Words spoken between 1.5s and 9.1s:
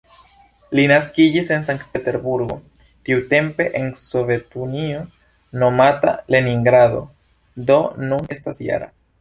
en Sankt-Peterburgo, tiutempe en Sovetunio nomata "Leningrado", do nun estas -jara.